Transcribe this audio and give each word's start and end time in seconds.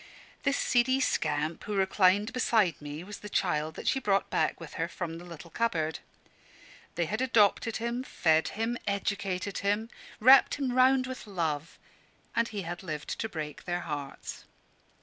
This 0.41 0.57
seedy 0.57 0.99
scamp 0.99 1.65
who 1.65 1.75
reclined 1.75 2.33
beside 2.33 2.81
me 2.81 3.03
was 3.03 3.19
the 3.19 3.29
child 3.29 3.75
that 3.75 3.87
she 3.87 3.99
brought 3.99 4.31
back 4.31 4.59
with 4.59 4.73
her 4.81 4.87
from 4.87 5.19
the 5.19 5.23
little 5.23 5.51
cupboard. 5.51 5.99
They 6.95 7.05
had 7.05 7.21
adopted 7.21 7.77
him, 7.77 8.03
fed 8.03 8.47
him, 8.57 8.79
educated 8.87 9.59
him, 9.59 9.91
wrapped 10.19 10.55
him 10.55 10.71
round 10.71 11.05
with 11.05 11.27
love; 11.27 11.77
and 12.35 12.47
he 12.47 12.63
had 12.63 12.81
lived 12.81 13.09
to 13.19 13.29
break 13.29 13.65
their 13.65 13.81
hearts. 13.81 14.45